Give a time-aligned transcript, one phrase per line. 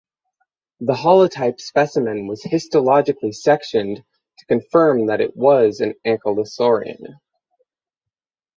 [0.79, 3.97] The holotype specimen was histologically sectioned
[4.39, 7.19] to confirm that it was an ankylosaurian.